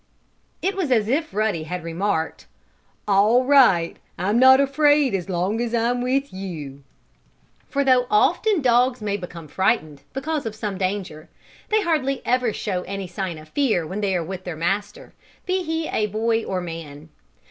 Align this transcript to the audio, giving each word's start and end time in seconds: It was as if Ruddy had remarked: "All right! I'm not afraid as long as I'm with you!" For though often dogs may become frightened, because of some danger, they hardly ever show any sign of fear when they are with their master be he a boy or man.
It 0.63 0.75
was 0.75 0.89
as 0.91 1.07
if 1.07 1.31
Ruddy 1.31 1.65
had 1.65 1.83
remarked: 1.83 2.47
"All 3.07 3.45
right! 3.45 3.97
I'm 4.17 4.39
not 4.39 4.59
afraid 4.59 5.13
as 5.13 5.29
long 5.29 5.61
as 5.61 5.75
I'm 5.75 6.01
with 6.01 6.33
you!" 6.33 6.83
For 7.69 7.83
though 7.83 8.07
often 8.09 8.63
dogs 8.63 8.99
may 9.03 9.15
become 9.15 9.47
frightened, 9.47 10.01
because 10.11 10.47
of 10.47 10.55
some 10.55 10.79
danger, 10.79 11.29
they 11.69 11.83
hardly 11.83 12.23
ever 12.25 12.51
show 12.51 12.81
any 12.87 13.05
sign 13.05 13.37
of 13.37 13.49
fear 13.49 13.85
when 13.85 14.01
they 14.01 14.15
are 14.15 14.25
with 14.25 14.43
their 14.43 14.55
master 14.57 15.13
be 15.45 15.61
he 15.61 15.87
a 15.87 16.07
boy 16.07 16.45
or 16.45 16.61
man. 16.61 17.09